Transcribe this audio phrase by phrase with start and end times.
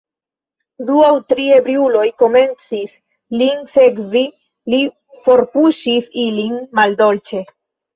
[0.87, 2.97] Du aŭ tri ebriuloj komencis,
[3.45, 4.27] lin sekvi:
[4.75, 4.83] li
[5.31, 7.49] forpuŝis ilin maldolĉe.